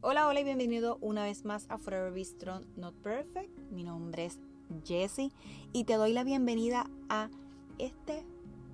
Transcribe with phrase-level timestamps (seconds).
[0.00, 3.50] Hola, hola y bienvenido una vez más a Forever Be Strong Not Perfect.
[3.72, 4.38] Mi nombre es
[4.84, 5.32] Jessie
[5.72, 7.30] y te doy la bienvenida a
[7.78, 8.24] este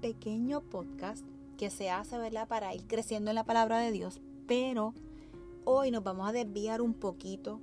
[0.03, 1.25] pequeño podcast
[1.57, 2.47] que se hace, ¿verdad?
[2.47, 4.21] Para ir creciendo en la palabra de Dios.
[4.47, 4.93] Pero
[5.65, 7.59] hoy nos vamos a desviar un poquito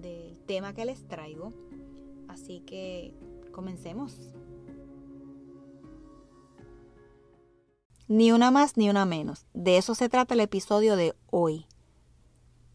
[0.00, 1.52] del tema que les traigo.
[2.28, 3.12] Así que
[3.52, 4.16] comencemos.
[8.08, 9.44] Ni una más ni una menos.
[9.52, 11.66] De eso se trata el episodio de hoy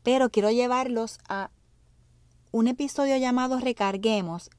[0.08, 1.52] pero quiero llevarlos a
[2.54, 4.50] un episodio llamado Recarguemos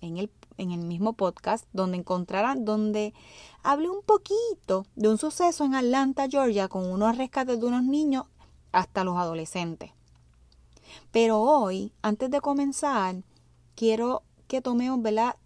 [0.00, 3.14] en el, en el mismo podcast, donde encontrarán, donde
[3.62, 8.24] hablé un poquito de un suceso en Atlanta, Georgia, con unos rescates de unos niños
[8.72, 9.92] hasta los adolescentes.
[11.12, 13.22] Pero hoy, antes de comenzar,
[13.76, 15.36] quiero que tomemos ¿verdad?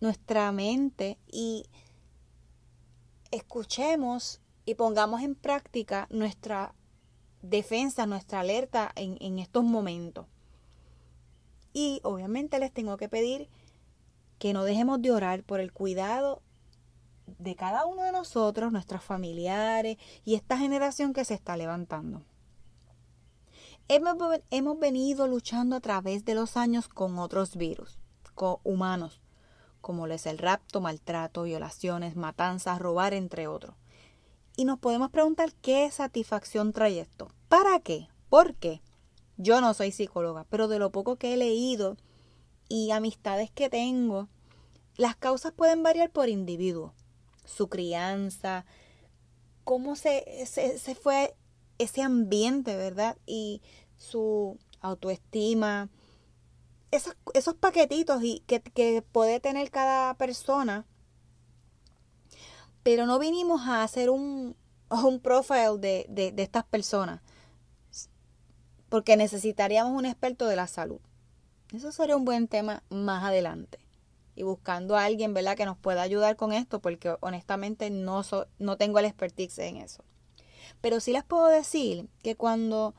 [0.00, 1.64] nuestra mente y
[3.30, 6.74] escuchemos y pongamos en práctica nuestra
[7.42, 10.26] defensa, nuestra alerta en, estos momentos.
[11.72, 13.48] Y obviamente les tengo que pedir
[14.38, 16.42] que no dejemos de orar por el cuidado
[17.38, 22.22] de cada uno de nosotros, nuestros familiares y esta generación que se está levantando.
[23.88, 27.98] Hemos, venido luchando a través de los años con otros virus,
[28.62, 29.20] humanos,
[29.80, 33.74] como es el rapto, maltrato, violaciones, matanzas, robar, entre otros.
[34.56, 37.28] Y nos podemos preguntar qué satisfacción trae esto.
[37.48, 38.08] ¿Para qué?
[38.28, 38.82] ¿Por qué?
[39.36, 41.96] Yo no soy psicóloga, pero de lo poco que he leído
[42.68, 44.28] y amistades que tengo,
[44.96, 46.94] las causas pueden variar por individuo.
[47.44, 48.66] Su crianza,
[49.64, 51.34] cómo se, se, fue
[51.78, 53.16] ese ambiente, ¿verdad?
[53.26, 53.62] Y
[53.96, 55.88] su autoestima,
[56.90, 60.86] esos, esos paquetitos y que, que puede tener cada persona
[62.82, 64.56] pero no vinimos a hacer un,
[64.90, 67.20] un profile de, de, estas personas,
[68.88, 71.00] porque necesitaríamos un experto de la salud.
[71.72, 73.78] Eso sería un buen tema más adelante.
[74.34, 78.22] Y buscando a alguien, ¿verdad?, que nos pueda ayudar con esto, porque honestamente no,
[78.58, 80.04] no tengo el expertise en eso.
[80.80, 82.94] Pero sí les puedo decir que cuando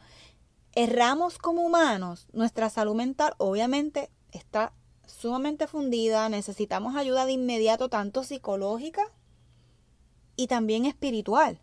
[0.74, 4.74] erramos como humanos, nuestra salud mental obviamente está
[5.06, 9.12] sumamente fundida, necesitamos ayuda de inmediato, tanto psicológica
[10.36, 11.60] y también espiritual.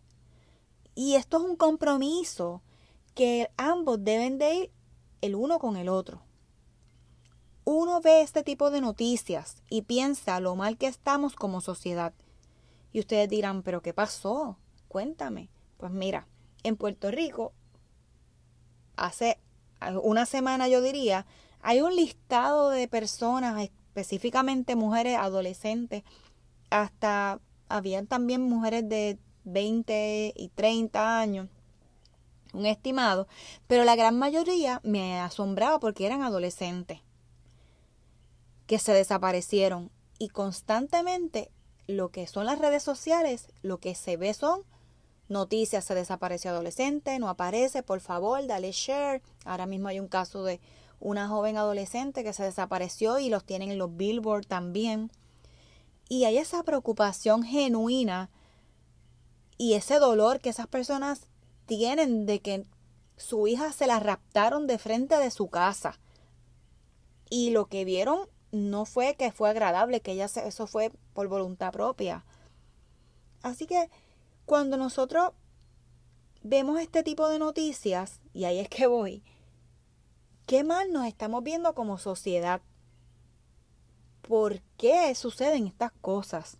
[0.95, 2.61] Y esto es un compromiso
[3.15, 4.71] que ambos deben de ir
[5.21, 6.21] el uno con el otro.
[7.63, 12.13] Uno ve este tipo de noticias y piensa lo mal que estamos como sociedad.
[12.91, 14.57] Y ustedes dirán, pero ¿qué pasó?
[14.87, 15.49] Cuéntame.
[15.77, 16.27] Pues mira,
[16.63, 17.53] en Puerto Rico,
[18.95, 19.39] hace
[20.03, 21.25] una semana yo diría,
[21.61, 26.03] hay un listado de personas, específicamente mujeres adolescentes,
[26.69, 27.39] hasta
[27.75, 31.47] habían también mujeres de 20 y 30 años,
[32.53, 33.27] un estimado,
[33.67, 36.99] pero la gran mayoría me asombraba porque eran adolescentes
[38.67, 41.51] que se desaparecieron y constantemente
[41.87, 44.63] lo que son las redes sociales, lo que se ve son
[45.27, 49.21] noticias, se desapareció adolescente, no aparece, por favor, dale share.
[49.45, 50.59] Ahora mismo hay un caso de
[50.99, 55.11] una joven adolescente que se desapareció y los tienen en los billboard también.
[56.11, 58.29] Y hay esa preocupación genuina
[59.57, 61.29] y ese dolor que esas personas
[61.67, 62.65] tienen de que
[63.15, 66.01] su hija se la raptaron de frente de su casa.
[67.29, 71.71] Y lo que vieron no fue que fue agradable, que ella eso fue por voluntad
[71.71, 72.25] propia.
[73.41, 73.89] Así que
[74.45, 75.31] cuando nosotros
[76.43, 79.23] vemos este tipo de noticias, y ahí es que voy,
[80.45, 82.61] qué mal nos estamos viendo como sociedad
[84.21, 86.57] por qué suceden estas cosas.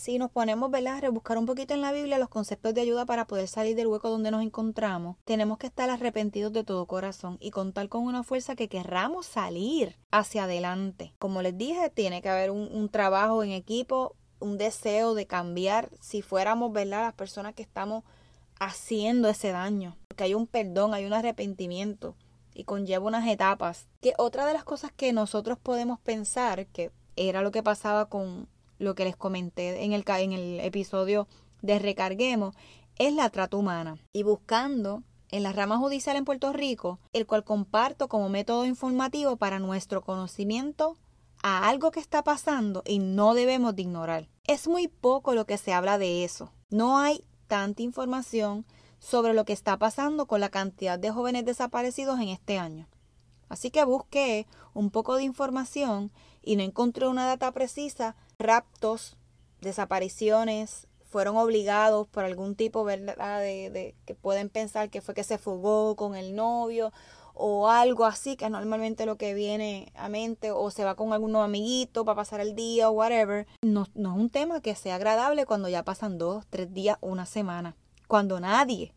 [0.00, 3.26] Si nos ponemos a rebuscar un poquito en la Biblia los conceptos de ayuda para
[3.26, 7.50] poder salir del hueco donde nos encontramos, tenemos que estar arrepentidos de todo corazón y
[7.50, 11.12] contar con una fuerza que querramos salir hacia adelante.
[11.18, 16.22] Como les dije, tiene que haber un, trabajo en equipo, un deseo de cambiar si
[16.22, 17.02] fuéramos ¿verdad?
[17.02, 18.02] las personas que estamos
[18.58, 19.98] haciendo ese daño.
[20.08, 22.16] Porque hay un perdón, hay un arrepentimiento
[22.54, 23.86] y conlleva unas etapas.
[24.00, 26.90] Que otra de las cosas que nosotros podemos pensar que
[27.28, 31.28] era lo que pasaba con lo que les comenté en el, en el episodio
[31.60, 32.54] de Recarguemos,
[32.96, 33.98] es la trata humana.
[34.12, 39.36] Y buscando en la rama judicial en Puerto Rico, el cual comparto como método informativo
[39.36, 40.96] para nuestro conocimiento
[41.42, 44.28] a algo que está pasando y no debemos de ignorar.
[44.46, 46.52] Es muy poco lo que se habla de eso.
[46.70, 48.66] No hay tanta información
[48.98, 52.88] sobre lo que está pasando con la cantidad de jóvenes desaparecidos en este año.
[53.48, 56.12] Así que busqué un poco de información
[56.42, 58.16] y no encontré una data precisa.
[58.38, 59.16] Raptos,
[59.60, 63.40] desapariciones, fueron obligados por algún tipo, ¿verdad?
[63.40, 66.92] De, de, que pueden pensar que fue que se fugó con el novio
[67.34, 71.12] o algo así, que es normalmente lo que viene a mente, o se va con
[71.12, 73.46] algún amiguito para pasar el día o whatever.
[73.62, 77.26] No, no es un tema que sea agradable cuando ya pasan dos, tres días, una
[77.26, 77.76] semana.
[78.06, 78.92] Cuando nadie,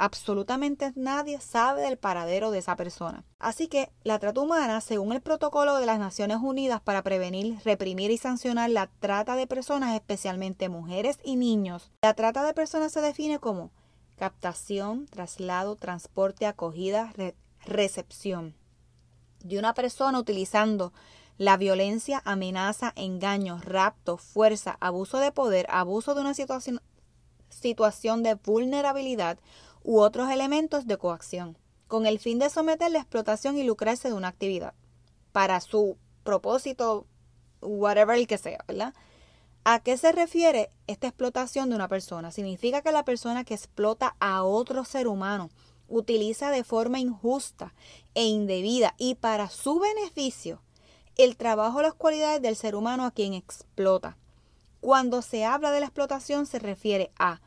[0.00, 3.22] absolutamente nadie sabe del paradero de esa persona.
[3.38, 8.10] Así que la trata humana, según el protocolo de las Naciones Unidas para prevenir, reprimir
[8.10, 13.02] y sancionar la trata de personas, especialmente mujeres y niños, la trata de personas se
[13.02, 13.70] define como
[14.16, 17.12] captación, traslado, transporte, acogida,
[17.66, 18.54] recepción
[19.44, 20.94] de una persona utilizando
[21.36, 26.80] la violencia, amenaza, engaño, rapto, fuerza, abuso de poder, abuso de una situación,
[27.50, 29.38] situación de vulnerabilidad
[29.82, 34.14] u otros elementos de coacción, con el fin de someter la explotación y lucrarse de
[34.14, 34.74] una actividad,
[35.32, 37.06] para su propósito,
[37.60, 38.94] whatever el que sea, ¿verdad?
[39.64, 42.30] ¿A qué se refiere esta explotación de una persona?
[42.30, 45.50] Significa que la persona que explota a otro ser humano
[45.86, 47.74] utiliza de forma injusta
[48.14, 50.62] e indebida y para su beneficio
[51.16, 54.16] el trabajo o las cualidades del ser humano a quien explota.
[54.80, 57.40] Cuando se habla de la explotación se refiere a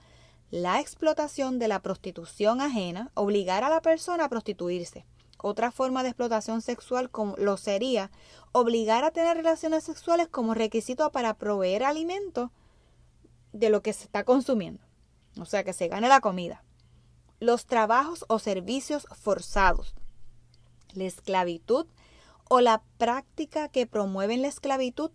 [0.53, 5.03] la explotación de la prostitución ajena, obligar a la persona a prostituirse.
[5.39, 8.11] Otra forma de explotación sexual como lo sería
[8.51, 12.51] obligar a tener relaciones sexuales como requisito para proveer alimento
[13.51, 14.83] de lo que se está consumiendo.
[15.39, 16.63] O sea, que se gane la comida
[17.39, 19.95] los trabajos o servicios forzados,
[20.93, 21.87] la esclavitud
[22.47, 25.09] o la práctica que promueven la esclavitud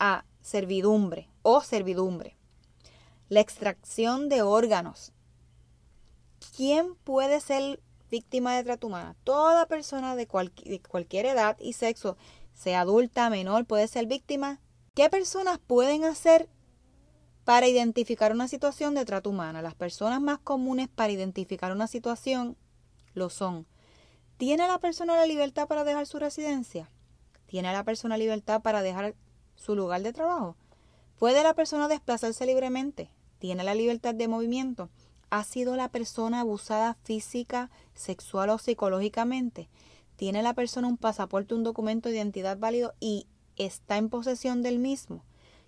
[0.00, 2.36] a servidumbre o servidumbre,
[3.28, 5.12] la extracción de órganos.
[6.56, 7.80] ¿Quién puede ser
[8.10, 9.16] víctima de trata humana?
[9.24, 10.26] Toda persona de,
[10.64, 12.16] de cualquier edad y sexo,
[12.52, 14.60] sea adulta, menor, puede ser víctima.
[14.94, 16.48] ¿Qué personas pueden hacer
[17.44, 19.62] para identificar una situación de trato humana.
[19.62, 22.56] Las personas más comunes para identificar una situación
[23.12, 23.66] lo son.
[24.38, 26.90] ¿Tiene la persona la libertad para dejar su residencia?
[27.46, 29.14] ¿Tiene la persona libertad para dejar
[29.54, 30.56] su lugar de trabajo?
[31.18, 33.10] ¿Puede la persona desplazarse libremente?
[33.38, 34.90] ¿Tiene la libertad de movimiento?
[35.30, 39.68] ¿Ha sido la persona abusada física, sexual o psicológicamente?
[40.16, 43.26] ¿Tiene la persona un pasaporte, un documento de identidad válido y
[43.56, 45.24] está en posesión del mismo?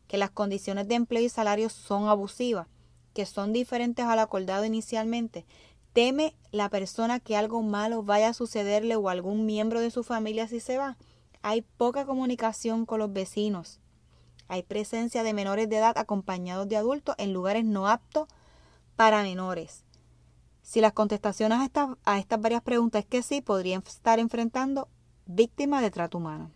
[0.06, 2.68] que las condiciones de empleo y salario son abusivas,
[3.14, 5.46] que son diferentes al acordado inicialmente.
[5.92, 10.46] ¿Teme la persona que algo malo vaya a sucederle o algún miembro de su familia
[10.46, 10.96] si se va?
[11.42, 13.80] Hay poca comunicación con los vecinos.
[14.48, 18.28] Hay presencia de menores de edad acompañados de adultos en lugares no aptos
[18.96, 19.84] para menores.
[20.62, 24.88] Si las contestaciones a estas, a estas varias preguntas es que sí, podrían estar enfrentando
[25.26, 26.50] víctimas de trata humana.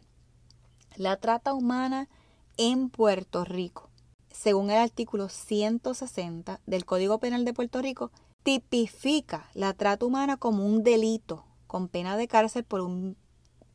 [0.97, 2.09] La trata humana
[2.57, 3.89] en Puerto Rico.
[4.31, 8.11] Según el artículo 160 del Código Penal de Puerto Rico,
[8.43, 13.17] tipifica la trata humana como un delito con pena de cárcel por un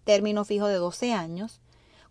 [0.04, 1.62] término fijo de 12 años,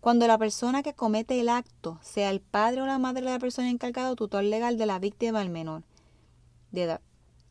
[0.05, 3.39] cuando la persona que comete el acto sea el padre o la madre de la
[3.39, 5.83] persona encargada o tutor legal de la víctima al menor
[6.73, 7.01] de edad,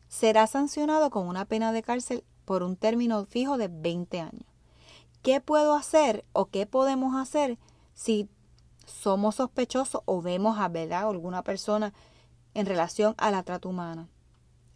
[0.06, 4.44] será sancionado con una pena de cárcel por un término fijo de 20 años.
[5.22, 7.58] ¿Qué puedo hacer o qué podemos hacer
[7.92, 8.28] si
[8.86, 11.08] somos sospechosos o vemos a ¿verdad?
[11.08, 11.92] alguna persona
[12.54, 14.06] en relación a la trata humana.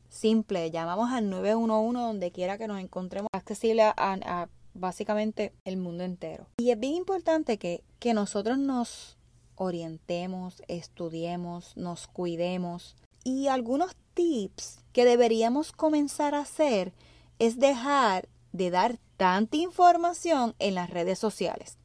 [0.09, 4.49] Simple, llamamos al 911 donde quiera que nos encontremos, accesible a,
[4.79, 6.47] básicamente el mundo entero.
[6.59, 9.17] Y es bien importante que, que nosotros nos
[9.57, 12.97] orientemos, estudiemos, nos cuidemos.
[13.25, 16.93] Y algunos tips que deberíamos comenzar a hacer
[17.39, 21.79] es dejar de dar tanta información en las redes sociales.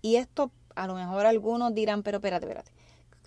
[0.00, 2.72] Y esto a lo mejor algunos dirán, pero espérate, espérate.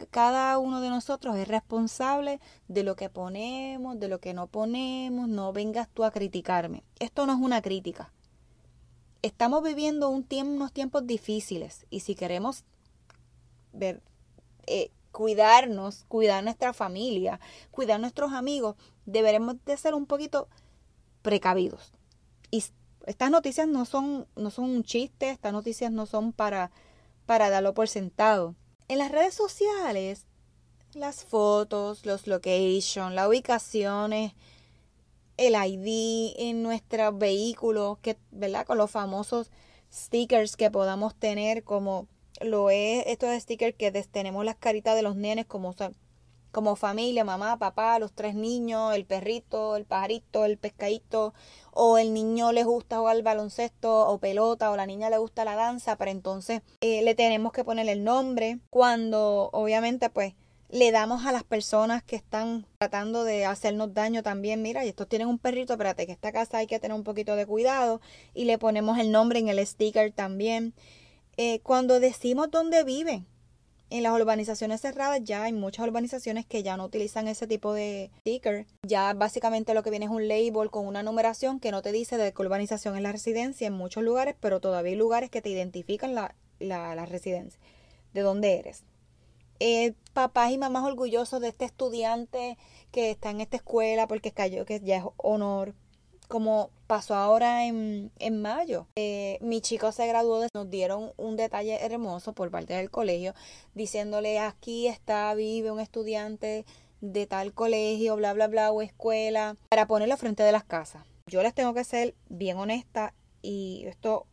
[0.09, 5.27] Cada uno de nosotros es responsable de lo que ponemos, de lo que no ponemos.
[5.27, 6.83] No vengas tú a criticarme.
[6.99, 8.11] Esto no es una crítica.
[9.21, 12.63] Estamos viviendo un tiempo, unos tiempos difíciles y si queremos
[13.73, 14.01] ver,
[14.67, 18.75] eh, cuidarnos, cuidar nuestra familia, cuidar nuestros amigos,
[19.05, 20.47] deberemos de ser un poquito
[21.21, 21.91] precavidos.
[22.49, 22.63] Y
[23.05, 26.71] estas noticias no son, no son un chiste, estas noticias no son para
[27.31, 28.55] para darlo por sentado.
[28.89, 30.25] En las redes sociales,
[30.93, 34.33] las fotos, los locations, las ubicaciones,
[35.37, 38.65] el ID en nuestro vehículo, que, ¿verdad?
[38.65, 39.51] Con los famosos
[39.91, 42.07] stickers que podamos tener, como
[42.39, 45.75] lo es estos stickers que tenemos las caritas de los nenes como
[46.51, 51.33] como familia, mamá, papá, los tres niños, el perrito, el pajarito, el pescadito,
[51.71, 55.45] o el niño le gusta jugar al baloncesto o pelota, o la niña le gusta
[55.45, 58.59] la danza, pero entonces eh, le tenemos que poner el nombre.
[58.69, 60.33] Cuando obviamente pues
[60.71, 65.07] le damos a las personas que están tratando de hacernos daño también, mira, y estos
[65.07, 67.99] tienen un perrito, espérate, que esta casa hay que tener un poquito de cuidado
[68.33, 70.73] y le ponemos el nombre en el sticker también.
[71.35, 73.27] Eh, cuando decimos dónde viven,
[73.89, 78.09] en las urbanizaciones cerradas ya hay muchas urbanizaciones que ya no utilizan ese tipo de
[78.21, 78.65] sticker.
[78.87, 82.15] Ya básicamente lo que viene es un label con una numeración que no te dice
[82.15, 85.49] de qué urbanización es la residencia en muchos lugares, pero todavía hay lugares que te
[85.49, 87.59] identifican la, la residencia,
[88.13, 88.85] de dónde eres
[89.61, 92.57] eh, papás y mamás orgullosos de este estudiante
[92.91, 95.75] que está en esta escuela porque cayó, que ya es honor,
[96.27, 98.87] como pasó ahora en, en mayo.
[98.95, 103.35] Eh, mi chico se graduó, nos dieron un detalle hermoso por parte del colegio,
[103.75, 106.65] diciéndole aquí está, vive un estudiante
[107.01, 111.05] de tal colegio, bla, bla, bla, o escuela, para ponerlo frente de las casas.
[111.27, 113.13] Yo les tengo que ser bien honesta
[113.43, 114.25] y esto,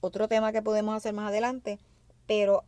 [0.00, 1.78] otro tema que podemos hacer más adelante,
[2.26, 2.64] pero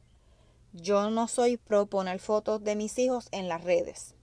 [0.81, 4.15] yo no soy pro poner fotos de mis hijos en las redes.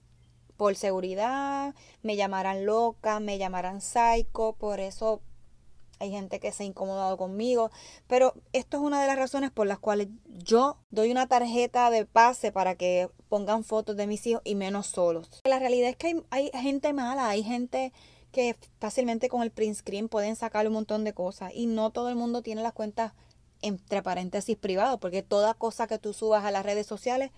[0.56, 5.20] Por seguridad, me llamarán loca, me llamarán psycho, por eso
[5.98, 7.70] hay gente que se ha incomodado conmigo,
[8.06, 12.04] pero esto es una de las razones por las cuales yo doy una tarjeta de
[12.04, 15.42] pase para que pongan fotos de mis hijos y menos solos.
[15.44, 17.92] La realidad es que hay, hay gente mala, hay gente
[18.30, 22.10] que fácilmente con el print screen pueden sacar un montón de cosas y no todo
[22.10, 23.12] el mundo tiene las cuentas
[23.66, 27.30] entre paréntesis privado, porque toda cosa que tú subas a las redes sociales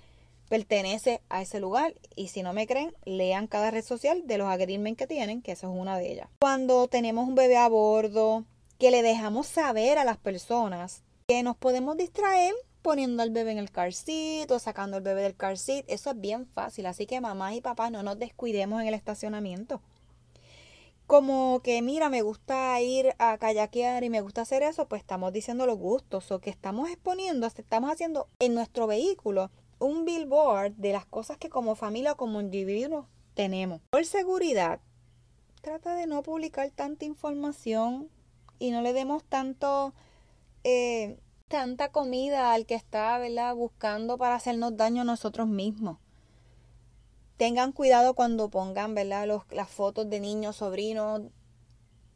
[0.48, 1.94] pertenece a ese lugar.
[2.16, 5.52] Y si no me creen, lean cada red social de los agreements que tienen, que
[5.52, 6.28] esa es una de ellas.
[6.40, 8.44] Cuando tenemos un bebé a bordo,
[8.78, 13.58] que le dejamos saber a las personas que nos podemos distraer poniendo al bebé en
[13.58, 13.92] el car
[14.48, 16.86] o sacando al bebé del car eso es bien fácil.
[16.86, 19.82] Así que mamás y papás no nos descuidemos en el estacionamiento
[21.08, 25.32] como que mira, me gusta ir a kayakear y me gusta hacer eso, pues estamos
[25.32, 30.92] diciendo los gustos o que estamos exponiendo, estamos haciendo en nuestro vehículo un billboard de
[30.92, 33.80] las cosas que como familia o como individuo tenemos.
[33.88, 34.80] Por seguridad,
[35.62, 38.10] trata de no publicar tanta información
[38.58, 39.94] y no le demos tanto
[40.62, 43.54] eh, tanta comida al que está ¿verdad?
[43.54, 45.96] buscando para hacernos daño a nosotros mismos.
[47.38, 49.26] Tengan cuidado cuando pongan, ¿verdad?
[49.50, 51.22] las fotos de niños, sobrinos,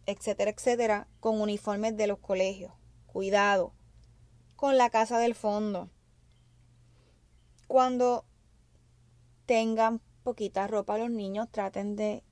[0.04, 2.72] etcétera, etcétera, con uniformes de los colegios.
[3.06, 3.72] Cuidado.
[4.56, 5.88] Con la casa del fondo.
[7.68, 8.24] Cuando
[9.46, 12.24] tengan poquita ropa los niños, traten de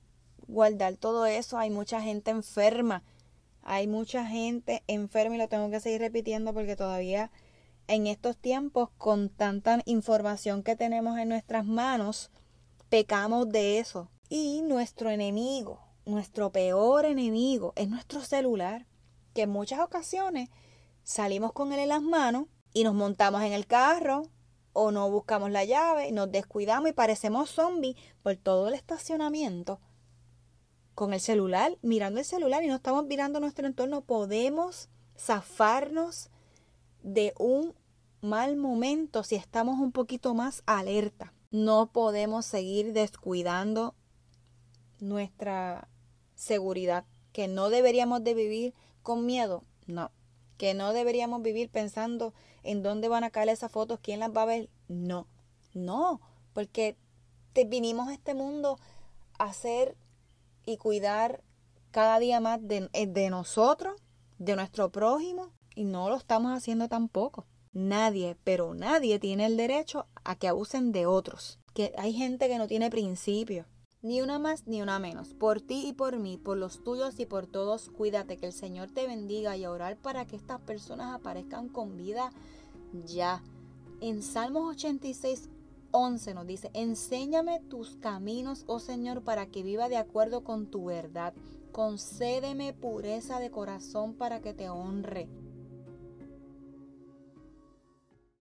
[0.47, 1.57] guardar todo eso.
[1.57, 3.03] Hay mucha gente enferma.
[3.63, 7.31] Hay mucha gente enferma y lo tengo que seguir repitiendo porque todavía
[7.87, 12.31] en estos tiempos, con tanta información que tenemos en nuestras manos,
[12.91, 14.11] pecamos de eso.
[14.27, 18.85] Y nuestro enemigo, nuestro peor enemigo es nuestro celular,
[19.33, 20.49] que en muchas ocasiones
[21.03, 24.23] salimos con él en las manos y nos montamos en el carro
[24.73, 29.79] o no buscamos la llave, nos descuidamos y parecemos zombies por todo el estacionamiento
[30.93, 36.29] con el celular, mirando el celular y no estamos mirando nuestro entorno, podemos zafarnos
[37.03, 37.73] de un
[38.19, 41.33] mal momento si estamos un poquito más alerta.
[41.51, 43.93] No podemos seguir descuidando
[44.99, 45.89] nuestra
[46.35, 50.11] seguridad, que no deberíamos de vivir con miedo, no,
[50.57, 54.43] que no deberíamos vivir pensando en dónde van a caer esas fotos, quién las va
[54.43, 55.27] a ver, no,
[55.73, 56.21] no,
[56.53, 56.95] porque
[57.53, 58.79] te vinimos a este mundo
[59.37, 59.97] a hacer
[60.65, 61.43] y cuidar
[61.91, 64.01] cada día más de, de nosotros,
[64.37, 67.45] de nuestro prójimo, y no lo estamos haciendo tampoco.
[67.73, 71.59] Nadie, pero nadie tiene el derecho a que abusen de otros.
[71.73, 73.65] Que hay gente que no tiene principios.
[74.01, 75.33] Ni una más ni una menos.
[75.33, 78.89] Por ti y por mí, por los tuyos y por todos, cuídate que el Señor
[78.89, 82.31] te bendiga y orar para que estas personas aparezcan con vida
[83.05, 83.41] ya.
[84.01, 85.49] En Salmos 86,
[85.91, 90.85] 11 nos dice, enséñame tus caminos, oh Señor, para que viva de acuerdo con tu
[90.85, 91.33] verdad.
[91.71, 95.29] Concédeme pureza de corazón para que te honre.